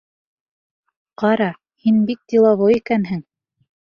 [1.21, 1.49] Ҡара,
[1.83, 3.23] һин бик деловой икәнһең.